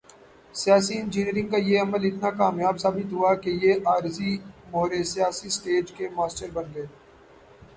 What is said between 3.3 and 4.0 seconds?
کہ یہ